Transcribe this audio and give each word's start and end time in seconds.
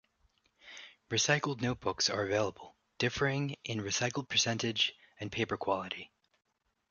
Recycled 1.11 1.61
notebooks 1.61 2.09
are 2.09 2.23
available, 2.25 2.75
differing 2.97 3.55
in 3.63 3.81
recycled 3.81 4.27
percentage 4.27 4.93
and 5.19 5.31
paper 5.31 5.57
quality. 5.57 6.09